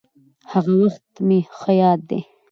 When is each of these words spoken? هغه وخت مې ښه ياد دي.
هغه 0.51 0.71
وخت 0.81 1.05
مې 1.27 1.39
ښه 1.57 1.71
ياد 1.81 1.99
دي. 2.09 2.19